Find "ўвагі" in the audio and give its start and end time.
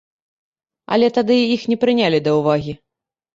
2.39-2.73